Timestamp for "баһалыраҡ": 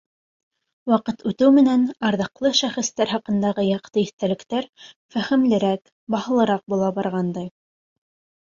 6.17-6.65